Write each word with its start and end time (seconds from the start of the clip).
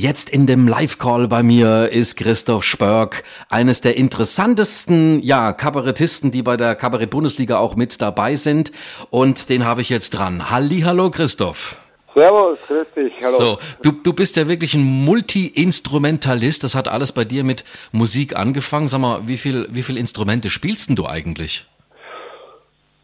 Jetzt 0.00 0.30
in 0.30 0.46
dem 0.46 0.66
Live-Call 0.66 1.28
bei 1.28 1.42
mir 1.42 1.90
ist 1.90 2.16
Christoph 2.16 2.64
Spörk, 2.64 3.22
eines 3.50 3.82
der 3.82 3.98
interessantesten, 3.98 5.20
ja, 5.22 5.52
Kabarettisten, 5.52 6.30
die 6.30 6.40
bei 6.40 6.56
der 6.56 6.74
Kabarett-Bundesliga 6.74 7.58
auch 7.58 7.76
mit 7.76 8.00
dabei 8.00 8.34
sind. 8.34 8.72
Und 9.10 9.50
den 9.50 9.66
habe 9.66 9.82
ich 9.82 9.90
jetzt 9.90 10.14
dran. 10.14 10.48
Hallo, 10.48 11.10
Christoph. 11.10 11.76
Servus, 12.14 12.58
grüß 12.66 12.86
dich, 12.96 13.12
hallo. 13.22 13.36
So, 13.36 13.58
du, 13.82 13.92
du 13.92 14.14
bist 14.14 14.36
ja 14.36 14.48
wirklich 14.48 14.72
ein 14.72 14.84
Multi-Instrumentalist. 15.04 16.64
Das 16.64 16.74
hat 16.74 16.88
alles 16.88 17.12
bei 17.12 17.26
dir 17.26 17.44
mit 17.44 17.64
Musik 17.92 18.34
angefangen. 18.34 18.88
Sag 18.88 19.00
mal, 19.00 19.28
wie 19.28 19.36
viel, 19.36 19.68
wie 19.70 19.82
viel 19.82 19.98
Instrumente 19.98 20.48
spielst 20.48 20.88
denn 20.88 20.96
du 20.96 21.04
eigentlich? 21.04 21.66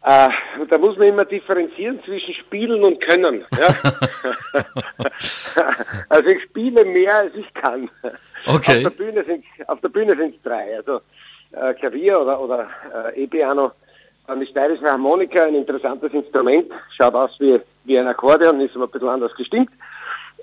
Äh, 0.07 0.29
da 0.69 0.77
muss 0.77 0.97
man 0.97 1.09
immer 1.09 1.25
differenzieren 1.25 1.99
zwischen 2.05 2.33
Spielen 2.35 2.81
und 2.81 3.05
Können. 3.05 3.43
Ja? 3.59 3.75
also 6.09 6.29
ich 6.29 6.43
spiele 6.43 6.85
mehr 6.85 7.13
als 7.13 7.35
ich 7.35 7.53
kann. 7.53 7.89
Okay. 8.45 8.85
Auf 8.85 8.93
der 8.93 9.03
Bühne 9.03 9.25
sind 9.25 9.43
auf 9.67 9.81
der 9.81 9.89
Bühne 9.89 10.15
sind 10.15 10.35
drei. 10.45 10.77
Also 10.77 11.01
äh, 11.51 11.73
Klavier 11.73 12.21
oder 12.21 12.39
oder 12.39 12.69
äh, 13.13 13.23
E-Piano. 13.23 13.73
Dann 14.27 14.39
die 14.39 14.45
steirische 14.45 14.85
Harmonika, 14.85 15.43
ein 15.43 15.55
interessantes 15.55 16.13
Instrument, 16.13 16.71
schaut 16.97 17.13
aus 17.13 17.31
wie, 17.39 17.59
wie 17.83 17.99
ein 17.99 18.07
Akkordeon, 18.07 18.61
ist 18.61 18.75
aber 18.75 18.85
ein 18.85 18.91
bisschen 18.91 19.09
anders 19.09 19.33
gestimmt. 19.35 19.71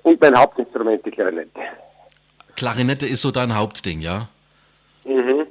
Und 0.03 0.21
mein 0.21 0.37
Hauptinstrument, 0.37 1.03
die 1.03 1.11
Klarinette. 1.11 1.59
Klarinette 2.55 3.07
ist 3.07 3.21
so 3.21 3.31
dein 3.31 3.55
Hauptding, 3.55 4.01
ja? 4.01 4.27
Mhm. 5.05 5.47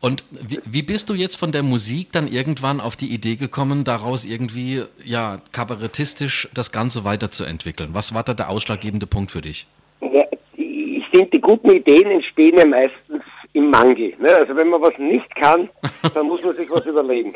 Und 0.00 0.22
wie, 0.30 0.60
wie, 0.64 0.82
bist 0.82 1.08
du 1.08 1.14
jetzt 1.14 1.36
von 1.36 1.50
der 1.50 1.64
Musik 1.64 2.12
dann 2.12 2.28
irgendwann 2.28 2.80
auf 2.80 2.94
die 2.94 3.12
Idee 3.12 3.34
gekommen, 3.34 3.82
daraus 3.82 4.24
irgendwie 4.24 4.84
ja 5.04 5.40
kabarettistisch 5.50 6.48
das 6.54 6.70
Ganze 6.70 7.04
weiterzuentwickeln? 7.04 7.90
Was 7.94 8.14
war 8.14 8.22
da 8.22 8.34
der 8.34 8.48
ausschlaggebende 8.48 9.06
Punkt 9.06 9.32
für 9.32 9.40
dich? 9.40 9.66
Ja, 10.00 10.24
ich 10.56 11.04
finde, 11.10 11.30
die 11.30 11.40
guten 11.40 11.70
Ideen 11.70 12.10
entstehen 12.12 12.56
ja 12.58 12.66
meistens 12.66 13.22
im 13.54 13.70
Mangel. 13.70 14.14
Ne? 14.20 14.28
Also 14.36 14.54
wenn 14.54 14.68
man 14.68 14.80
was 14.80 14.96
nicht 14.98 15.34
kann, 15.34 15.68
dann 16.14 16.26
muss 16.26 16.42
man 16.42 16.54
sich 16.56 16.70
was 16.70 16.84
überlegen. 16.86 17.34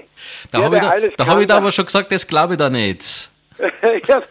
da 0.53 0.63
habe 0.63 0.77
ich, 0.77 1.17
da, 1.17 1.27
hab 1.27 1.41
ich 1.41 1.47
da 1.47 1.57
aber 1.57 1.73
schon 1.73 1.87
gesagt, 1.87 2.13
das 2.13 2.25
glaube 2.25 2.55
ich 2.55 2.59
da 2.59 2.71
nicht. 2.71 3.29
ja, 4.09 4.23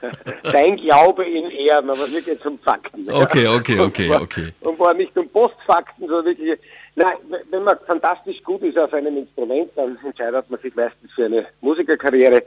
dein 0.44 0.76
Glaube 0.76 1.24
in 1.24 1.50
Ehren, 1.50 1.90
aber 1.90 2.10
wirklich 2.10 2.40
zum 2.40 2.58
Fakten. 2.60 3.10
Okay, 3.10 3.46
okay, 3.46 3.80
okay, 3.80 4.14
okay. 4.14 4.52
Und 4.60 4.78
war 4.78 4.94
nicht 4.94 5.16
um 5.16 5.28
Postfakten, 5.28 6.06
sondern 6.06 6.26
wirklich 6.26 6.58
Nein, 6.98 7.16
wenn 7.50 7.62
man 7.62 7.78
fantastisch 7.86 8.42
gut 8.42 8.60
ist 8.62 8.76
auf 8.76 8.92
einem 8.92 9.18
Instrument, 9.18 9.70
dann 9.76 9.96
entscheidet 10.04 10.50
man 10.50 10.60
sich 10.60 10.74
meistens 10.74 11.12
für 11.14 11.26
eine 11.26 11.46
Musikerkarriere. 11.60 12.42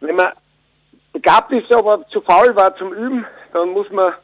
Wenn 0.00 0.16
man 0.16 0.28
begabt 1.12 1.52
ist, 1.52 1.70
aber 1.70 2.06
zu 2.08 2.22
faul 2.22 2.56
war 2.56 2.74
zum 2.76 2.94
Üben, 2.94 3.26
dann 3.52 3.68
muss 3.68 3.90
man 3.90 4.14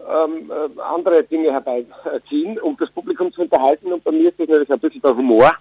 ähm, 0.00 0.50
äh, 0.50 0.80
andere 0.80 1.22
Dinge 1.22 1.52
herbeiziehen, 1.52 2.58
um 2.58 2.76
das 2.78 2.90
Publikum 2.90 3.32
zu 3.32 3.42
unterhalten. 3.42 3.92
Und 3.92 4.02
bei 4.02 4.10
mir 4.10 4.28
ist 4.28 4.40
das 4.40 4.48
natürlich 4.48 4.72
ein 4.72 4.80
bisschen 4.80 5.02
der 5.02 5.16
Humor 5.16 5.52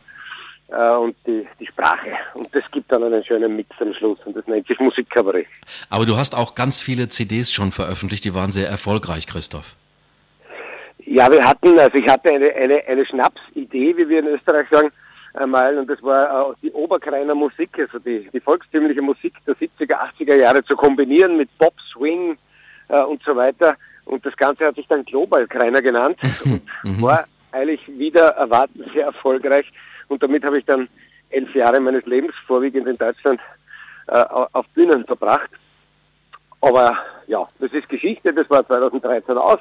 äh, 0.72 0.96
und 0.96 1.16
die, 1.26 1.46
die 1.60 1.68
Sprache. 1.68 2.12
Und 2.34 2.48
das 2.54 2.64
gibt 2.72 2.92
dann 2.92 3.04
einen 3.04 3.24
schönen 3.24 3.56
Mix 3.56 3.70
am 3.80 3.94
Schluss 3.94 4.20
und 4.26 4.36
das 4.36 4.48
nennt 4.48 4.68
sich 4.68 4.80
Musikkabarett. 4.80 5.48
Aber 5.90 6.06
du 6.06 6.18
hast 6.18 6.36
auch 6.36 6.56
ganz 6.56 6.82
viele 6.82 7.10
CDs 7.10 7.52
schon 7.52 7.72
veröffentlicht, 7.72 8.24
die 8.24 8.34
waren 8.34 8.52
sehr 8.52 8.68
erfolgreich, 8.68 9.28
Christoph. 9.28 9.76
Ja, 11.06 11.32
wir 11.32 11.46
hatten, 11.46 11.78
also 11.78 11.98
ich 11.98 12.08
hatte 12.08 12.30
eine, 12.30 12.54
eine, 12.54 12.84
eine 12.88 13.06
Schnapsidee, 13.06 13.98
wie 13.98 14.08
wir 14.08 14.20
in 14.20 14.28
Österreich 14.28 14.68
sagen, 14.72 14.92
einmal, 15.34 15.78
und 15.78 15.90
das 15.90 16.02
war 16.04 16.52
äh, 16.52 16.54
die 16.62 16.72
Oberkreiner 16.72 17.36
Musik, 17.36 17.70
also 17.78 18.00
die, 18.00 18.30
die 18.32 18.40
volkstümliche 18.40 19.02
Musik 19.02 19.34
der 19.46 19.56
70er, 19.56 19.96
80er 20.20 20.36
Jahre 20.36 20.64
zu 20.64 20.76
kombinieren 20.76 21.38
mit 21.38 21.50
Pop, 21.58 21.74
Swing 21.94 22.38
äh, 22.90 23.02
und 23.02 23.22
so 23.26 23.36
weiter. 23.36 23.76
Und 24.06 24.26
das 24.26 24.36
Ganze 24.36 24.66
hat 24.66 24.76
sich 24.76 24.88
dann 24.88 25.06
Global 25.06 25.48
Kreiner 25.48 25.82
genannt 25.82 26.18
und 26.46 26.62
Mhm. 26.84 27.02
war 27.02 27.26
eigentlich 27.52 27.82
wieder 27.88 28.30
erwarten 28.30 28.84
sehr 28.94 29.06
erfolgreich. 29.06 29.66
Und 30.12 30.22
damit 30.22 30.44
habe 30.44 30.60
ich 30.60 30.66
dann 30.66 30.90
elf 31.30 31.54
Jahre 31.56 31.80
meines 31.80 32.06
Lebens 32.06 32.34
vorwiegend 32.46 32.86
in 32.88 32.98
Deutschland 32.98 33.40
äh, 34.08 34.24
auf 34.54 34.68
Bühnen 34.76 35.06
verbracht. 35.06 35.50
Aber 36.60 36.98
ja, 37.28 37.48
das 37.60 37.72
ist 37.72 37.88
Geschichte, 37.88 38.34
das 38.34 38.50
war 38.50 38.68
2013 38.68 39.38
aus. 39.38 39.60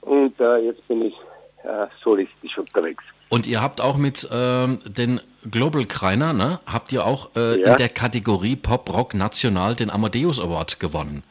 Und 0.00 0.38
äh, 0.40 0.56
jetzt 0.58 0.86
bin 0.88 1.02
ich 1.02 1.14
äh, 1.62 1.86
solistisch 2.02 2.58
unterwegs. 2.58 3.02
Und 3.28 3.46
ihr 3.46 3.62
habt 3.62 3.80
auch 3.80 3.96
mit 3.96 4.28
ähm, 4.32 4.80
den 4.84 5.20
Global 5.50 5.84
Kreiner, 5.84 6.32
ne, 6.32 6.60
habt 6.66 6.92
ihr 6.92 7.04
auch 7.04 7.30
äh, 7.36 7.60
Ja. 7.60 7.72
in 7.72 7.78
der 7.78 7.88
Kategorie 7.88 8.56
Pop 8.56 8.92
Rock 8.92 9.14
National 9.14 9.74
den 9.76 9.90
Amadeus 9.90 10.40
Award 10.40 10.80
gewonnen. 10.80 11.22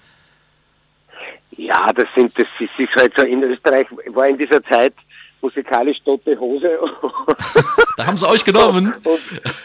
Ja, 1.58 1.92
das 1.94 2.08
sind, 2.16 2.38
das 2.38 2.48
ist, 2.60 2.70
ist 2.78 2.96
halt 2.96 3.14
so 3.18 3.24
in 3.24 3.44
Österreich, 3.44 3.88
war 4.14 4.28
in 4.28 4.38
dieser 4.38 4.62
Zeit 4.64 4.94
musikalisch 5.46 6.00
tote 6.04 6.38
Hose. 6.40 6.80
Da 7.98 8.08
haben 8.08 8.18
sie 8.18 8.28
euch 8.28 8.44
genommen. 8.44 8.94
Und, 9.04 9.22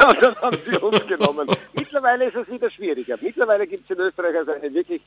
und 0.09 0.23
dann 0.23 0.37
haben 0.43 0.59
sie 0.65 0.77
uns 0.79 1.07
genommen. 1.07 1.49
Mittlerweile 1.73 2.27
ist 2.27 2.37
es 2.37 2.49
wieder 2.49 2.71
schwieriger. 2.71 3.17
Mittlerweile 3.21 3.67
gibt 3.67 3.91
es 3.91 3.97
in 3.97 4.03
Österreich 4.05 4.37
also 4.37 4.53
eine 4.53 4.73
wirklich 4.73 5.03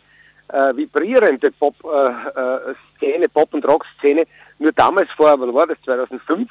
äh, 0.50 0.76
vibrierende 0.76 1.52
Pop-Szene, 1.52 3.30
Pop- 3.30 3.54
und 3.54 3.68
Rock-Szene. 3.68 4.24
Nur 4.60 4.72
damals 4.72 5.10
vor, 5.16 5.40
wann 5.40 5.54
war 5.54 5.68
das, 5.68 5.78
2005, 5.86 6.50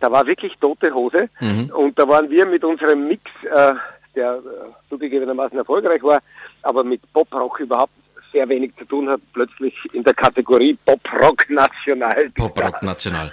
da 0.00 0.10
war 0.10 0.26
wirklich 0.26 0.52
tote 0.60 0.92
Hose. 0.94 1.28
Mhm. 1.40 1.70
Und 1.74 1.98
da 1.98 2.08
waren 2.08 2.30
wir 2.30 2.46
mit 2.46 2.64
unserem 2.64 3.06
Mix, 3.08 3.24
äh, 3.42 3.74
der 4.14 4.36
äh, 4.36 4.40
zugegebenermaßen 4.88 5.58
erfolgreich 5.58 6.02
war, 6.02 6.20
aber 6.62 6.84
mit 6.84 7.00
Pop-Rock 7.12 7.60
überhaupt 7.60 7.92
sehr 8.34 8.48
wenig 8.48 8.72
zu 8.78 8.84
tun 8.84 9.08
hat, 9.08 9.20
plötzlich 9.32 9.74
in 9.92 10.02
der 10.02 10.12
Kategorie 10.14 10.76
Pop-Rock 10.84 11.48
national. 11.48 12.30
Pop 12.34 12.60
Rock 12.62 12.82
National. 12.82 13.32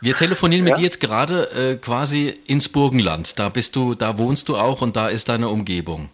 Wir 0.00 0.14
telefonieren 0.14 0.64
mit 0.64 0.72
Ja. 0.72 0.76
dir 0.78 0.84
jetzt 0.84 1.00
gerade 1.00 1.50
äh, 1.52 1.76
quasi 1.76 2.28
ins 2.46 2.68
Burgenland. 2.68 3.38
Da 3.38 3.48
bist 3.48 3.74
du, 3.74 3.94
da 3.94 4.18
wohnst 4.18 4.48
du 4.48 4.56
auch 4.56 4.82
und 4.82 4.96
da 4.96 5.08
ist 5.08 5.28
deine 5.28 5.48
Umgebung. 5.48 6.10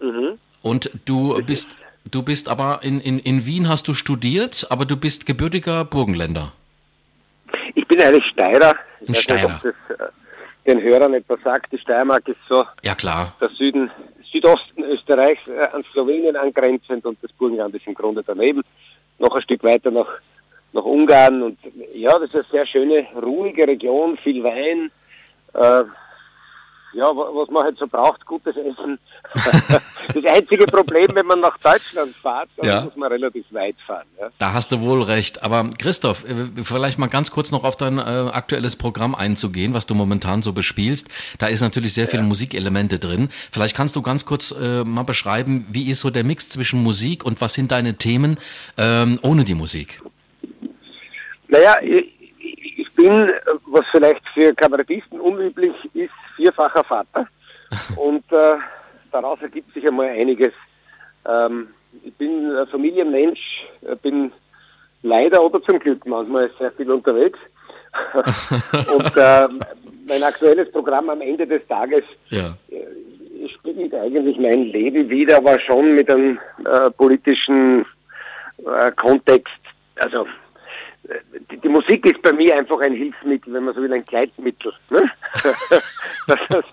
Mhm. 0.00 0.38
Und 0.62 0.90
du 1.04 1.40
bist, 1.44 1.76
du 2.10 2.22
bist 2.22 2.48
aber 2.48 2.80
in, 2.82 3.00
in, 3.00 3.18
in 3.18 3.44
Wien 3.46 3.68
hast 3.68 3.86
du 3.88 3.94
studiert, 3.94 4.66
aber 4.70 4.86
du 4.86 4.96
bist 4.96 5.26
gebürtiger 5.26 5.84
Burgenländer. 5.84 6.52
Ich 7.74 7.86
bin 7.86 8.00
eigentlich 8.00 8.24
Steirer. 8.26 8.74
Ich 9.00 9.08
Ein 9.08 9.14
weiß 9.14 9.16
nicht, 9.16 9.22
Steirer. 9.22 9.60
ob 9.62 9.74
das 9.88 9.98
äh, 9.98 10.10
den 10.66 10.80
Hörern 10.82 11.12
etwas 11.12 11.38
sagt. 11.44 11.70
Die 11.72 11.78
Steiermark 11.78 12.26
ist 12.28 12.38
so 12.48 12.64
Ja 12.82 12.94
klar. 12.94 13.34
der 13.40 13.50
Süden, 13.50 13.90
Südosten 14.34 14.82
Österreichs 14.82 15.46
äh, 15.46 15.68
an 15.72 15.84
Slowenien 15.92 16.34
angrenzend 16.36 17.06
und 17.06 17.18
das 17.22 17.32
Burgenland 17.32 17.74
ist 17.74 17.86
im 17.86 17.94
Grunde 17.94 18.22
daneben. 18.26 18.62
Noch 19.18 19.34
ein 19.34 19.42
Stück 19.42 19.62
weiter 19.62 19.92
nach, 19.92 20.08
nach 20.72 20.82
Ungarn 20.82 21.40
und 21.40 21.58
ja, 21.94 22.18
das 22.18 22.30
ist 22.30 22.34
eine 22.34 22.44
sehr 22.52 22.66
schöne, 22.66 23.06
ruhige 23.22 23.66
Region, 23.66 24.16
viel 24.18 24.42
Wein. 24.42 24.90
Äh, 25.54 25.84
ja, 26.94 27.04
wa- 27.04 27.30
was 27.34 27.48
man 27.50 27.64
halt 27.64 27.76
so 27.78 27.86
braucht, 27.86 28.24
gutes 28.26 28.56
Essen. 28.56 28.98
das 30.14 30.24
einzige 30.26 30.64
Problem, 30.66 31.08
wenn 31.14 31.26
man 31.26 31.40
nach 31.40 31.56
Deutschland 31.58 32.14
fährt, 32.22 32.48
dann 32.56 32.66
Ja. 32.66 32.80
muss 32.82 32.94
man 32.96 33.10
relativ 33.10 33.44
weit 33.50 33.76
fahren. 33.86 34.06
Ja. 34.20 34.28
Da 34.38 34.52
hast 34.52 34.70
du 34.72 34.80
wohl 34.80 35.02
recht. 35.02 35.42
Aber 35.42 35.68
Christoph, 35.78 36.24
äh, 36.24 36.62
vielleicht 36.62 36.98
mal 36.98 37.08
ganz 37.08 37.30
kurz 37.30 37.50
noch 37.50 37.64
auf 37.64 37.76
dein 37.76 37.98
äh, 37.98 38.02
aktuelles 38.02 38.76
Programm 38.76 39.14
einzugehen, 39.14 39.74
was 39.74 39.86
du 39.86 39.94
momentan 39.94 40.42
so 40.42 40.52
bespielst. 40.52 41.08
Da 41.38 41.46
ist 41.46 41.60
natürlich 41.60 41.92
sehr 41.94 42.08
viele 42.08 42.22
Musikelemente 42.22 42.98
drin. 42.98 43.28
Vielleicht 43.50 43.76
kannst 43.76 43.96
du 43.96 44.02
ganz 44.02 44.24
kurz 44.24 44.52
äh, 44.52 44.84
mal 44.84 45.02
beschreiben, 45.04 45.66
wie 45.70 45.90
ist 45.90 46.00
so 46.00 46.10
der 46.10 46.24
Mix 46.24 46.48
zwischen 46.48 46.82
Musik 46.82 47.24
und 47.24 47.40
was 47.40 47.54
sind 47.54 47.72
deine 47.72 47.94
Themen 47.94 48.38
ähm, 48.78 49.18
ohne 49.22 49.44
die 49.44 49.54
Musik? 49.54 50.00
Naja, 51.48 51.76
ich, 51.82 52.04
ich 52.78 52.92
bin, 52.94 53.10
äh, 53.28 53.32
was 53.66 53.84
vielleicht 53.90 54.22
für 54.34 54.54
Kabarettisten 54.54 55.20
unüblich 55.20 55.72
ist, 55.94 56.10
vierfacher 56.36 56.84
Vater. 56.84 57.26
Und 57.96 58.24
äh, 58.32 58.54
daraus 59.12 59.40
ergibt 59.42 59.72
sich 59.74 59.86
einmal 59.86 60.08
einiges. 60.08 60.52
Ähm, 61.26 61.68
ich 62.02 62.14
bin 62.14 62.54
ein 62.54 62.66
Familienmensch, 62.68 63.40
äh, 63.82 63.96
bin 63.96 64.32
leider 65.02 65.42
oder 65.42 65.62
zum 65.62 65.78
Glück 65.78 66.04
manchmal 66.06 66.50
sehr 66.58 66.72
viel 66.72 66.90
unterwegs. 66.90 67.38
Und 68.92 69.16
äh, 69.16 69.48
mein 70.06 70.22
aktuelles 70.22 70.70
Programm 70.72 71.08
am 71.10 71.20
Ende 71.20 71.46
des 71.46 71.66
Tages 71.68 72.02
Ja. 72.30 72.56
äh, 72.70 73.48
spiegelt 73.48 73.94
eigentlich 73.94 74.38
mein 74.38 74.64
Leben 74.64 75.08
wieder, 75.08 75.38
aber 75.38 75.58
schon 75.60 75.94
mit 75.94 76.10
einem 76.10 76.38
äh, 76.64 76.90
politischen 76.90 77.84
äh, 78.58 78.90
Kontext. 78.92 79.52
Also 79.96 80.26
die, 81.50 81.56
die 81.58 81.68
Musik 81.68 82.06
ist 82.06 82.22
bei 82.22 82.32
mir 82.32 82.56
einfach 82.56 82.80
ein 82.80 82.94
Hilfsmittel, 82.94 83.52
wenn 83.52 83.64
man 83.64 83.74
so 83.74 83.82
will, 83.82 83.92
ein 83.92 84.04
Gleitmittel. 84.04 84.72
Ne? 84.90 85.02
Dass 86.26 86.40
das 86.48 86.64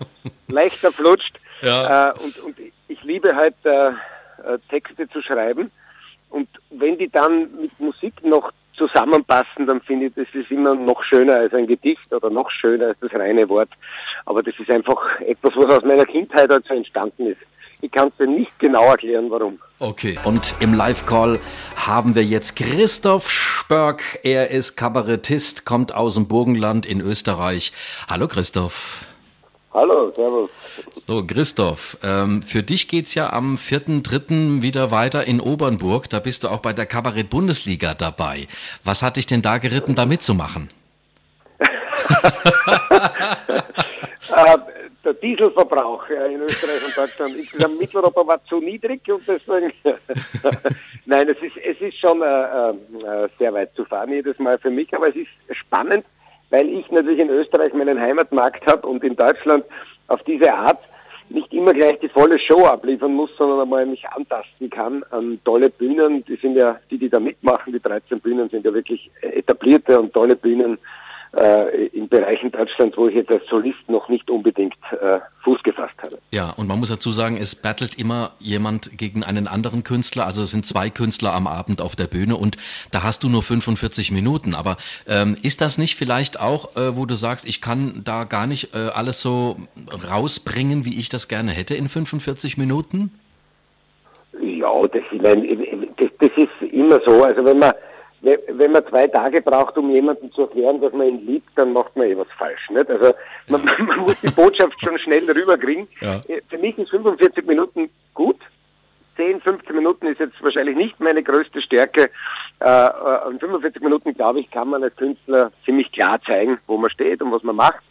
leichter 0.48 0.92
flutscht. 0.92 1.38
Ja. 1.62 2.10
Äh, 2.10 2.18
und, 2.20 2.38
und 2.40 2.56
ich 2.88 3.02
liebe 3.02 3.34
halt 3.34 3.54
äh, 3.64 3.88
äh, 3.88 4.58
Texte 4.70 5.08
zu 5.08 5.22
schreiben. 5.22 5.70
Und 6.30 6.48
wenn 6.70 6.96
die 6.98 7.10
dann 7.10 7.48
mit 7.60 7.78
Musik 7.78 8.14
noch 8.24 8.52
zusammenpassen, 8.76 9.66
dann 9.66 9.80
finde 9.82 10.06
ich, 10.06 10.14
das 10.14 10.26
ist 10.32 10.50
immer 10.50 10.74
noch 10.74 11.02
schöner 11.04 11.34
als 11.34 11.52
ein 11.52 11.66
Gedicht 11.66 12.12
oder 12.12 12.30
noch 12.30 12.50
schöner 12.50 12.88
als 12.88 12.98
das 13.00 13.12
reine 13.18 13.48
Wort. 13.48 13.68
Aber 14.24 14.42
das 14.42 14.54
ist 14.58 14.70
einfach 14.70 15.20
etwas, 15.20 15.52
was 15.54 15.66
aus 15.66 15.84
meiner 15.84 16.06
Kindheit 16.06 16.50
halt 16.50 16.64
so 16.66 16.74
entstanden 16.74 17.26
ist. 17.26 17.40
Ich 17.84 17.90
kann 17.90 18.08
es 18.08 18.16
dir 18.16 18.28
nicht 18.30 18.56
genau 18.60 18.92
erklären, 18.92 19.28
warum. 19.28 19.58
Okay. 19.80 20.16
Und 20.22 20.54
im 20.60 20.72
Live-Call 20.72 21.40
haben 21.74 22.14
wir 22.14 22.24
jetzt 22.24 22.54
Christoph 22.54 23.28
Spörk. 23.28 24.20
Er 24.22 24.50
ist 24.50 24.76
Kabarettist, 24.76 25.64
kommt 25.64 25.92
aus 25.92 26.14
dem 26.14 26.28
Burgenland 26.28 26.86
in 26.86 27.00
Österreich. 27.00 27.72
Hallo 28.08 28.28
Christoph. 28.28 29.04
Hallo, 29.74 30.12
servus. 30.14 30.48
So, 31.08 31.26
Christoph, 31.26 31.96
ähm, 32.04 32.44
für 32.44 32.62
dich 32.62 32.86
geht 32.86 33.06
es 33.06 33.14
ja 33.14 33.32
am 33.32 33.56
4.3. 33.56 34.62
wieder 34.62 34.92
weiter 34.92 35.26
in 35.26 35.40
Obernburg. 35.40 36.08
Da 36.08 36.20
bist 36.20 36.44
du 36.44 36.50
auch 36.50 36.60
bei 36.60 36.72
der 36.72 36.86
Kabarett-Bundesliga 36.86 37.94
dabei. 37.94 38.46
Was 38.84 39.02
hat 39.02 39.16
dich 39.16 39.26
denn 39.26 39.42
da 39.42 39.58
geritten, 39.58 39.96
da 39.96 40.06
mitzumachen? 40.06 40.70
äh, 45.02 45.04
der 45.04 45.14
Dieselverbrauch 45.14 46.08
in 46.08 46.40
Österreich 46.42 46.84
und 46.84 46.96
Deutschland 46.96 47.36
insgesamt 47.36 47.78
Mitteleuropa 47.78 48.26
war 48.26 48.44
zu 48.44 48.60
niedrig 48.60 49.00
und 49.08 49.22
deswegen 49.26 49.72
nein, 51.06 51.28
es 51.28 51.42
ist 51.42 51.56
es 51.56 51.80
ist 51.80 51.98
schon 51.98 52.22
äh, 52.22 52.70
äh, 52.70 53.28
sehr 53.38 53.52
weit 53.52 53.74
zu 53.74 53.84
fahren 53.84 54.10
jedes 54.10 54.38
Mal 54.38 54.58
für 54.58 54.70
mich, 54.70 54.94
aber 54.94 55.08
es 55.08 55.16
ist 55.16 55.30
spannend, 55.50 56.04
weil 56.50 56.68
ich 56.68 56.90
natürlich 56.90 57.20
in 57.20 57.30
Österreich 57.30 57.72
meinen 57.74 58.00
Heimatmarkt 58.00 58.66
habe 58.66 58.86
und 58.86 59.02
in 59.04 59.16
Deutschland 59.16 59.64
auf 60.08 60.22
diese 60.24 60.52
Art 60.52 60.78
nicht 61.28 61.52
immer 61.52 61.72
gleich 61.72 61.98
die 62.00 62.08
volle 62.08 62.38
Show 62.38 62.66
abliefern 62.66 63.14
muss, 63.14 63.30
sondern 63.38 63.60
einmal 63.60 63.86
mich 63.86 64.06
antasten 64.08 64.68
kann 64.70 65.02
an 65.10 65.40
tolle 65.44 65.70
Bühnen. 65.70 66.24
Die 66.26 66.36
sind 66.36 66.56
ja, 66.56 66.78
die, 66.90 66.98
die 66.98 67.08
da 67.08 67.20
mitmachen, 67.20 67.72
die 67.72 67.80
13 67.80 68.20
Bühnen 68.20 68.48
sind 68.50 68.64
ja 68.64 68.74
wirklich 68.74 69.10
etablierte 69.20 69.98
und 69.98 70.12
tolle 70.12 70.36
Bühnen 70.36 70.78
äh, 71.36 71.86
in 71.86 72.08
Bereichen 72.08 72.50
Deutschlands, 72.52 72.96
wo 72.96 73.08
ich 73.08 73.16
jetzt 73.16 73.30
als 73.30 73.46
Solist 73.46 73.88
noch 73.88 74.08
nicht 74.08 74.28
unbedingt 74.30 74.76
äh, 75.00 75.18
Fuß 75.44 75.62
gefasst 75.62 75.94
habe. 76.02 76.18
Ja, 76.30 76.50
und 76.50 76.66
man 76.66 76.78
muss 76.78 76.90
dazu 76.90 77.10
sagen, 77.10 77.38
es 77.40 77.54
battelt 77.54 77.98
immer 77.98 78.32
jemand 78.38 78.98
gegen 78.98 79.24
einen 79.24 79.48
anderen 79.48 79.82
Künstler. 79.82 80.26
Also 80.26 80.42
es 80.42 80.50
sind 80.50 80.66
zwei 80.66 80.90
Künstler 80.90 81.32
am 81.34 81.46
Abend 81.46 81.80
auf 81.80 81.96
der 81.96 82.06
Bühne 82.06 82.36
und 82.36 82.58
da 82.90 83.02
hast 83.02 83.22
du 83.24 83.28
nur 83.28 83.42
45 83.42 84.12
Minuten. 84.12 84.54
Aber 84.54 84.76
ähm, 85.08 85.36
ist 85.42 85.60
das 85.60 85.78
nicht 85.78 85.96
vielleicht 85.96 86.38
auch, 86.38 86.76
äh, 86.76 86.96
wo 86.96 87.06
du 87.06 87.14
sagst, 87.14 87.46
ich 87.46 87.62
kann 87.62 88.02
da 88.04 88.24
gar 88.24 88.46
nicht 88.46 88.74
äh, 88.74 88.90
alles 88.94 89.22
so 89.22 89.56
rausbringen, 90.10 90.84
wie 90.84 90.98
ich 91.00 91.08
das 91.08 91.28
gerne 91.28 91.52
hätte 91.52 91.74
in 91.74 91.88
45 91.88 92.58
Minuten? 92.58 93.10
Ja, 94.40 94.82
das, 94.82 95.02
ich 95.10 95.22
meine, 95.22 95.46
das, 95.96 96.10
das 96.20 96.30
ist 96.36 96.72
immer 96.72 97.00
so. 97.06 97.24
Also 97.24 97.44
wenn 97.44 97.58
man 97.58 97.72
wenn 98.22 98.72
man 98.72 98.86
zwei 98.86 99.08
Tage 99.08 99.42
braucht, 99.42 99.76
um 99.76 99.90
jemandem 99.90 100.32
zu 100.32 100.42
erklären, 100.42 100.80
dass 100.80 100.92
man 100.92 101.08
ihn 101.08 101.26
liebt, 101.26 101.50
dann 101.56 101.72
macht 101.72 101.96
man 101.96 102.06
eh 102.06 102.16
was 102.16 102.28
falsch. 102.38 102.70
Nicht? 102.70 102.88
Also 102.88 103.14
man, 103.48 103.64
man 103.78 104.00
muss 104.00 104.16
die 104.22 104.30
Botschaft 104.30 104.74
schon 104.84 104.98
schnell 104.98 105.28
rüberkriegen. 105.28 105.88
Ja. 106.00 106.20
Äh, 106.28 106.40
für 106.48 106.58
mich 106.58 106.78
ist 106.78 106.90
45 106.90 107.44
Minuten 107.46 107.90
gut. 108.14 108.38
10, 109.16 109.40
15 109.42 109.76
Minuten 109.76 110.06
ist 110.06 110.20
jetzt 110.20 110.42
wahrscheinlich 110.42 110.76
nicht 110.76 110.98
meine 111.00 111.22
größte 111.22 111.60
Stärke. 111.60 112.10
Äh, 112.60 112.88
in 113.30 113.40
45 113.40 113.82
Minuten, 113.82 114.14
glaube 114.14 114.40
ich, 114.40 114.50
kann 114.50 114.68
man 114.68 114.82
als 114.84 114.96
Künstler 114.96 115.52
ziemlich 115.64 115.90
klar 115.92 116.20
zeigen, 116.26 116.58
wo 116.66 116.78
man 116.78 116.90
steht 116.90 117.20
und 117.22 117.32
was 117.32 117.42
man 117.42 117.56
macht. 117.56 117.82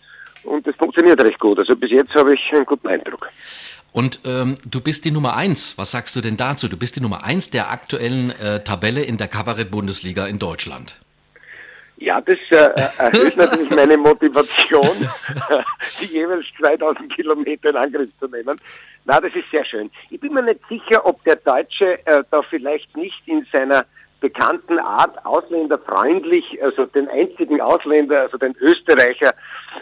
Und 0.43 0.65
das 0.65 0.75
funktioniert 0.77 1.21
recht 1.21 1.39
gut. 1.39 1.59
Also 1.59 1.75
bis 1.75 1.91
jetzt 1.91 2.15
habe 2.15 2.33
ich 2.33 2.53
einen 2.53 2.65
guten 2.65 2.87
Eindruck. 2.87 3.29
Und 3.93 4.19
ähm, 4.25 4.55
du 4.65 4.79
bist 4.79 5.03
die 5.05 5.11
Nummer 5.11 5.35
eins. 5.35 5.77
Was 5.77 5.91
sagst 5.91 6.15
du 6.15 6.21
denn 6.21 6.37
dazu? 6.37 6.67
Du 6.67 6.77
bist 6.77 6.95
die 6.95 7.01
Nummer 7.01 7.23
eins 7.23 7.49
der 7.49 7.71
aktuellen 7.71 8.31
äh, 8.31 8.63
Tabelle 8.63 9.03
in 9.03 9.17
der 9.17 9.27
Kabarett-Bundesliga 9.27 10.27
in 10.27 10.39
Deutschland. 10.39 10.99
Ja, 11.97 12.19
das 12.19 12.37
äh, 12.49 12.55
erhöht 12.97 13.37
natürlich 13.37 13.69
meine 13.69 13.95
Motivation, 13.95 15.07
die 16.01 16.05
jeweils 16.05 16.45
2000 16.59 17.13
Kilometer 17.13 17.69
in 17.69 17.75
Angriff 17.75 18.09
zu 18.19 18.27
nehmen. 18.27 18.59
Na, 19.05 19.19
das 19.19 19.35
ist 19.35 19.45
sehr 19.51 19.65
schön. 19.65 19.91
Ich 20.09 20.19
bin 20.19 20.33
mir 20.33 20.41
nicht 20.41 20.61
sicher, 20.67 21.05
ob 21.05 21.23
der 21.25 21.35
Deutsche 21.35 21.99
äh, 22.05 22.23
da 22.31 22.41
vielleicht 22.49 22.95
nicht 22.97 23.21
in 23.27 23.45
seiner 23.51 23.85
bekannten 24.21 24.79
Art 24.79 25.25
ausländerfreundlich, 25.25 26.45
also 26.63 26.85
den 26.85 27.09
einzigen 27.09 27.59
Ausländer, 27.59 28.21
also 28.21 28.37
den 28.37 28.55
Österreicher, 28.61 29.33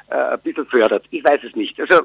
äh, 0.09 0.15
ein 0.15 0.39
bisschen 0.39 0.65
fördert. 0.65 1.05
Ich 1.11 1.23
weiß 1.23 1.39
es 1.43 1.55
nicht. 1.55 1.79
Also 1.79 2.01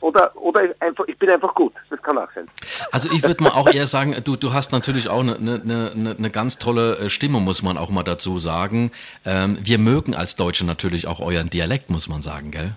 oder, 0.00 0.30
oder 0.36 0.62
einfach, 0.80 1.04
ich 1.08 1.18
bin 1.18 1.30
einfach 1.30 1.54
gut. 1.54 1.72
Das 1.90 2.00
kann 2.02 2.18
auch 2.18 2.28
sein. 2.34 2.46
Also 2.92 3.10
ich 3.10 3.22
würde 3.22 3.42
mal 3.42 3.50
auch 3.50 3.72
eher 3.72 3.86
sagen, 3.86 4.14
du, 4.22 4.36
du 4.36 4.52
hast 4.52 4.72
natürlich 4.72 5.08
auch 5.08 5.20
eine, 5.20 5.36
eine, 5.36 5.92
eine, 5.94 6.16
eine 6.16 6.30
ganz 6.30 6.58
tolle 6.58 6.98
äh, 6.98 7.10
Stimme, 7.10 7.40
muss 7.40 7.62
man 7.62 7.78
auch 7.78 7.90
mal 7.90 8.02
dazu 8.02 8.38
sagen. 8.38 8.92
Ähm, 9.24 9.58
wir 9.62 9.78
mögen 9.78 10.14
als 10.14 10.36
Deutsche 10.36 10.66
natürlich 10.66 11.06
auch 11.06 11.20
euren 11.20 11.50
Dialekt, 11.50 11.90
muss 11.90 12.08
man 12.08 12.22
sagen, 12.22 12.50
gell? 12.50 12.72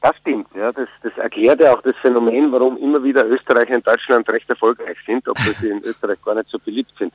Das 0.00 0.16
stimmt, 0.20 0.46
ja. 0.54 0.70
Das, 0.72 0.88
das 1.02 1.12
erklärt 1.16 1.60
ja 1.60 1.74
auch 1.74 1.82
das 1.82 1.94
Phänomen, 2.00 2.52
warum 2.52 2.76
immer 2.78 3.02
wieder 3.02 3.26
Österreicher 3.26 3.74
in 3.74 3.82
Deutschland 3.82 4.28
recht 4.30 4.48
erfolgreich 4.48 4.96
sind, 5.04 5.28
obwohl 5.28 5.54
sie 5.54 5.70
in 5.70 5.82
Österreich 5.82 6.22
gar 6.24 6.34
nicht 6.34 6.48
so 6.50 6.58
beliebt 6.58 6.92
sind. 6.98 7.12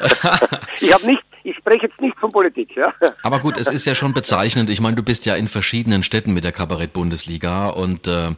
ich 0.80 0.92
habe 0.92 1.06
nicht, 1.06 1.22
ich 1.44 1.56
spreche 1.56 1.86
jetzt 1.86 2.00
nicht 2.00 2.18
von 2.18 2.30
Politik, 2.32 2.76
ja. 2.76 2.92
Aber 3.22 3.38
gut, 3.38 3.56
es 3.56 3.68
ist 3.68 3.86
ja 3.86 3.94
schon 3.94 4.12
bezeichnend. 4.12 4.68
Ich 4.68 4.80
meine, 4.80 4.96
du 4.96 5.02
bist 5.02 5.24
ja 5.24 5.34
in 5.34 5.48
verschiedenen 5.48 6.02
Städten 6.02 6.34
mit 6.34 6.44
der 6.44 6.52
Kabarett-Bundesliga 6.52 7.68
und 7.68 8.06
äh, 8.06 8.32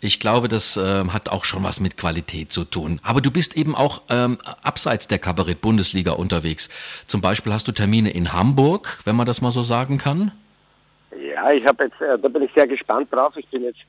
ich 0.00 0.20
glaube, 0.20 0.48
das 0.48 0.76
äh, 0.76 1.04
hat 1.08 1.28
auch 1.28 1.44
schon 1.44 1.64
was 1.64 1.80
mit 1.80 1.96
Qualität 1.96 2.52
zu 2.52 2.64
tun. 2.64 3.00
Aber 3.02 3.20
du 3.20 3.30
bist 3.30 3.56
eben 3.56 3.74
auch 3.74 4.02
ähm, 4.08 4.38
abseits 4.62 5.08
der 5.08 5.18
Kabarett-Bundesliga 5.18 6.12
unterwegs. 6.12 6.70
Zum 7.06 7.20
Beispiel 7.20 7.52
hast 7.52 7.68
du 7.68 7.72
Termine 7.72 8.10
in 8.10 8.32
Hamburg, 8.32 9.00
wenn 9.04 9.16
man 9.16 9.26
das 9.26 9.42
mal 9.42 9.50
so 9.50 9.62
sagen 9.62 9.98
kann. 9.98 10.32
Ja, 11.18 11.52
ich 11.52 11.66
habe 11.66 11.84
jetzt, 11.84 12.00
äh, 12.00 12.18
da 12.18 12.28
bin 12.28 12.42
ich 12.42 12.50
sehr 12.54 12.66
gespannt 12.66 13.12
drauf. 13.12 13.34
Ich 13.36 13.48
bin 13.48 13.64
jetzt 13.64 13.80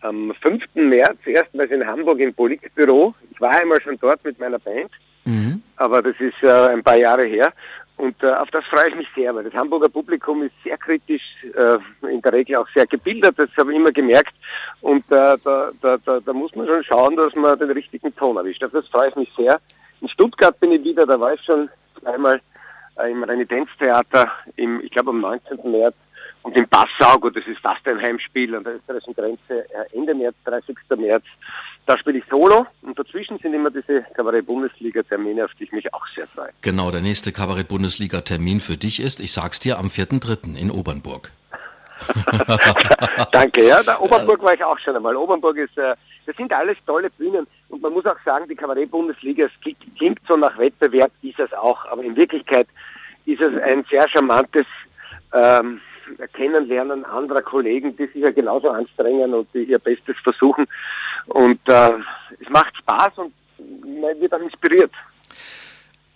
am 0.00 0.32
5. 0.42 0.62
März 0.74 1.18
erstmals 1.24 1.70
in 1.70 1.86
Hamburg 1.86 2.20
im 2.20 2.34
Politbüro. 2.34 3.14
Ich 3.30 3.40
war 3.40 3.50
einmal 3.50 3.80
schon 3.82 3.98
dort 4.00 4.22
mit 4.24 4.38
meiner 4.38 4.58
Band, 4.58 4.90
mhm. 5.24 5.62
aber 5.76 6.02
das 6.02 6.14
ist 6.18 6.42
äh, 6.42 6.72
ein 6.72 6.82
paar 6.82 6.96
Jahre 6.96 7.24
her. 7.26 7.52
Und 7.96 8.22
äh, 8.22 8.30
auf 8.30 8.50
das 8.50 8.64
freue 8.66 8.90
ich 8.90 8.94
mich 8.94 9.08
sehr, 9.16 9.34
weil 9.34 9.44
das 9.44 9.54
Hamburger 9.54 9.88
Publikum 9.88 10.42
ist 10.42 10.52
sehr 10.62 10.76
kritisch, 10.76 11.22
äh, 11.42 11.78
in 12.10 12.20
der 12.20 12.32
Regel 12.32 12.56
auch 12.56 12.68
sehr 12.74 12.86
gebildet, 12.86 13.34
das 13.38 13.48
habe 13.56 13.72
ich 13.72 13.80
immer 13.80 13.92
gemerkt. 13.92 14.34
Und 14.82 15.04
äh, 15.10 15.36
da, 15.42 15.70
da, 15.80 15.96
da, 16.04 16.20
da 16.20 16.32
muss 16.34 16.54
man 16.54 16.66
schon 16.66 16.84
schauen, 16.84 17.16
dass 17.16 17.34
man 17.34 17.58
den 17.58 17.70
richtigen 17.70 18.14
Ton 18.16 18.36
erwischt. 18.36 18.62
Auf 18.64 18.72
das 18.72 18.86
freue 18.88 19.08
ich 19.08 19.16
mich 19.16 19.32
sehr. 19.36 19.58
In 20.02 20.08
Stuttgart 20.08 20.60
bin 20.60 20.72
ich 20.72 20.84
wieder, 20.84 21.06
da 21.06 21.18
war 21.18 21.32
ich 21.32 21.40
schon 21.42 21.70
äh, 22.04 22.38
im 23.04 23.22
Renitenztheater, 23.22 24.30
im, 24.56 24.80
ich 24.80 24.90
glaube 24.90 25.10
am 25.10 25.20
19. 25.20 25.70
März. 25.70 25.94
Und 26.42 26.56
in 26.56 26.68
Passau, 26.68 27.18
gut, 27.18 27.36
das 27.36 27.44
ist 27.46 27.58
fast 27.58 27.86
ein 27.88 28.00
Heimspiel 28.00 28.54
an 28.54 28.62
der 28.62 28.76
österreichischen 28.76 29.14
Grenze, 29.14 29.66
äh, 29.70 29.96
Ende 29.96 30.14
März, 30.14 30.36
30. 30.44 30.76
März. 30.96 31.24
Da 31.86 31.98
spiele 31.98 32.18
ich 32.18 32.24
Solo 32.30 32.66
und 32.82 32.98
dazwischen 32.98 33.38
sind 33.38 33.52
immer 33.54 33.70
diese 33.70 34.02
Kabarett-Bundesliga-Termine, 34.14 35.44
auf 35.44 35.52
die 35.58 35.64
ich 35.64 35.72
mich 35.72 35.92
auch 35.92 36.06
sehr 36.14 36.26
freue. 36.28 36.50
Genau, 36.62 36.90
der 36.90 37.00
nächste 37.00 37.32
Kabarett-Bundesliga-Termin 37.32 38.60
für 38.60 38.76
dich 38.76 39.00
ist, 39.00 39.20
ich 39.20 39.32
sag's 39.32 39.60
dir, 39.60 39.78
am 39.78 39.88
4.3. 39.88 40.56
in 40.56 40.70
Obernburg. 40.70 41.32
Danke, 43.46 43.64
ja. 43.64 43.80
Der 43.80 44.02
Obernburg 44.02 44.42
war 44.42 44.54
ich 44.54 44.64
auch 44.64 44.78
schon 44.80 44.96
einmal. 44.96 45.14
Obernburg 45.14 45.56
ist, 45.56 45.78
äh, 45.78 45.94
das 46.26 46.36
sind 46.36 46.52
alles 46.52 46.76
tolle 46.84 47.10
Bühnen 47.10 47.46
und 47.68 47.80
man 47.80 47.92
muss 47.92 48.04
auch 48.06 48.18
sagen, 48.24 48.48
die 48.48 48.56
Kabarett-Bundesliga, 48.56 49.46
es 49.46 49.74
klingt 49.96 50.18
so 50.28 50.36
nach 50.36 50.58
Wettbewerb, 50.58 51.12
ist 51.22 51.38
es 51.38 51.52
auch, 51.52 51.84
aber 51.86 52.02
in 52.02 52.16
Wirklichkeit 52.16 52.66
ist 53.24 53.40
es 53.40 53.62
ein 53.62 53.84
sehr 53.88 54.08
charmantes 54.08 54.66
ähm, 55.32 55.80
Kennenlernen 56.32 57.04
anderer 57.04 57.42
Kollegen, 57.42 57.96
die 57.96 58.06
sich 58.06 58.16
ja 58.16 58.30
genauso 58.30 58.68
anstrengen 58.70 59.32
und 59.32 59.46
die 59.54 59.62
ihr 59.62 59.78
Bestes 59.78 60.16
versuchen. 60.24 60.66
Und 61.26 61.60
äh, 61.68 61.92
es 62.40 62.48
macht 62.48 62.76
Spaß 62.78 63.12
und 63.18 63.32
man 63.84 64.20
wird 64.20 64.32
dann 64.32 64.42
inspiriert. 64.42 64.90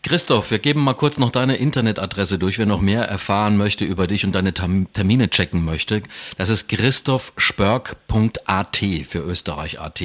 Christoph, 0.03 0.51
wir 0.51 0.59
geben 0.59 0.83
mal 0.83 0.95
kurz 0.95 1.19
noch 1.19 1.31
deine 1.31 1.57
Internetadresse 1.57 2.39
durch, 2.39 2.59
wer 2.59 2.65
noch 2.65 2.81
mehr 2.81 3.05
erfahren 3.05 3.59
möchte 3.59 3.85
über 3.85 4.07
dich 4.07 4.25
und 4.25 4.35
deine 4.35 4.55
Termine 4.55 5.29
checken 5.29 5.63
möchte. 5.65 6.03
Das 6.39 6.49
ist 6.49 6.69
christophspörk.at 6.69 8.77
für 9.07 9.19
Österreich.at. 9.19 10.03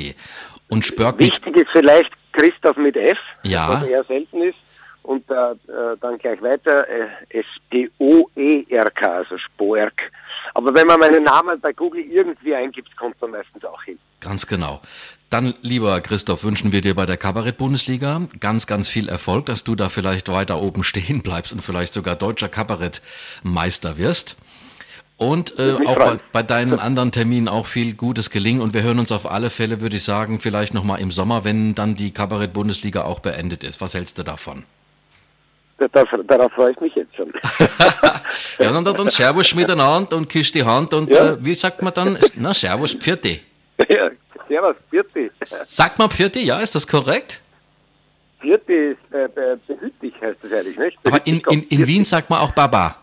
Und 0.67 0.85
Spörk 0.85 1.19
Wichtig 1.19 1.55
ist 1.55 1.69
vielleicht 1.71 2.11
Christoph 2.33 2.75
mit 2.75 2.97
F, 2.97 3.17
ja. 3.43 3.69
was 3.69 3.83
eher 3.83 4.03
selten 4.03 4.41
ist 4.41 4.57
und 5.03 5.23
äh, 5.29 5.51
äh, 5.51 5.55
dann 6.01 6.17
gleich 6.17 6.41
weiter 6.41 6.85
äh, 6.89 7.07
S-P-O-E-R-K, 7.29 9.07
also 9.07 9.37
Spoerk. 9.37 10.11
Aber 10.53 10.73
wenn 10.73 10.87
man 10.87 10.99
meinen 10.99 11.23
Namen 11.23 11.61
bei 11.61 11.71
Google 11.73 12.01
irgendwie 12.01 12.55
eingibt, 12.55 12.95
kommt 12.97 13.21
man 13.21 13.31
meistens 13.31 13.63
auch 13.65 13.83
hin. 13.83 13.99
Ganz 14.19 14.47
genau. 14.47 14.81
Dann, 15.35 15.53
lieber 15.61 15.99
Christoph, 15.99 16.45
wünschen 16.45 16.71
wir 16.71 16.79
dir 16.79 16.95
bei 16.95 17.05
der 17.05 17.17
Kabarett-Bundesliga 17.17 18.21
ganz, 18.39 18.67
ganz 18.67 18.87
viel 18.87 19.09
Erfolg, 19.09 19.47
dass 19.47 19.65
du 19.65 19.75
da 19.75 19.89
vielleicht 19.89 20.31
weiter 20.31 20.61
oben 20.61 20.81
stehen 20.85 21.23
bleibst 21.23 21.51
und 21.51 21.61
vielleicht 21.61 21.91
sogar 21.91 22.15
deutscher 22.15 22.47
Kabarettmeister 22.47 23.97
wirst. 23.97 24.37
Und 25.17 25.59
äh, 25.59 25.73
auch 25.85 25.97
bei, 25.97 26.19
bei, 26.31 26.41
deinen 26.41 26.79
anderen 26.79 27.11
Terminen 27.11 27.49
auch 27.49 27.65
viel 27.65 27.95
Gutes 27.95 28.29
gelingen. 28.29 28.61
Und 28.61 28.73
wir 28.73 28.83
hören 28.83 28.97
uns 28.97 29.11
auf 29.11 29.29
alle 29.29 29.49
Fälle, 29.49 29.81
würde 29.81 29.97
ich 29.97 30.05
sagen, 30.05 30.39
vielleicht 30.39 30.73
nochmal 30.73 31.01
im 31.01 31.11
Sommer, 31.11 31.43
wenn 31.43 31.75
dann 31.75 31.95
die 31.95 32.11
Kabarett-Bundesliga 32.11 33.03
auch 33.03 33.19
beendet 33.19 33.65
ist. 33.65 33.81
Was 33.81 33.93
hältst 33.93 34.17
du 34.17 34.23
davon? 34.23 34.63
Darauf, 35.79 36.07
darauf 36.27 36.53
freue 36.53 36.71
ich 36.71 36.79
mich 36.79 36.95
jetzt 36.95 37.13
schon. 37.13 37.33
ja, 38.59 38.71
dann, 38.71 38.85
dann, 38.85 39.09
Servus 39.09 39.53
miteinander 39.53 40.15
und 40.15 40.29
küsst 40.29 40.55
die 40.55 40.63
Hand 40.63 40.93
und 40.93 41.09
ja. 41.09 41.33
äh, 41.33 41.37
wie 41.43 41.55
sagt 41.55 41.81
man 41.81 41.93
dann? 41.93 42.17
Na, 42.35 42.53
Servus, 42.53 42.93
Pfiat 42.93 43.25
Ja, 43.25 44.09
Servus, 44.47 44.75
Pfirti. 44.89 45.31
Sag 45.43 45.97
mal 45.97 46.09
Pfirti, 46.09 46.43
ja, 46.43 46.59
ist 46.59 46.75
das 46.75 46.87
korrekt? 46.87 47.41
Pfirti 48.39 48.73
ist 48.73 49.13
äh, 49.13 49.57
behütig, 49.67 50.13
heißt 50.21 50.37
das 50.43 50.51
eigentlich, 50.51 50.77
nicht? 50.77 50.97
Aber 51.03 51.25
in, 51.25 51.39
in, 51.49 51.63
in 51.63 51.87
Wien 51.87 52.05
sagt 52.05 52.29
man 52.29 52.39
auch 52.39 52.51
Baba. 52.51 52.97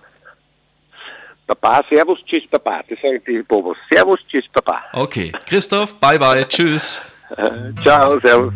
Baba, 1.47 1.83
Servus, 1.91 2.19
Tschüss, 2.27 2.49
Baba. 2.51 2.83
Das 2.89 2.99
sagen 3.03 3.21
die 3.27 3.43
Bobos. 3.43 3.77
Servus, 3.91 4.21
Tschüss, 4.31 4.45
Baba. 4.53 4.83
Okay. 4.95 5.33
Christoph, 5.47 5.95
bye 5.97 6.19
bye, 6.19 6.47
tschüss. 6.49 7.03
Ciao, 7.83 8.19
Servus. 8.21 8.53